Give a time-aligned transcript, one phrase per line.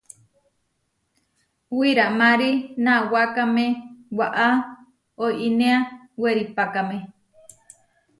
[1.77, 2.51] Wiramári
[2.85, 3.65] nawákame
[4.17, 4.47] waʼá
[5.23, 5.77] oinéa
[6.21, 6.97] weripákame.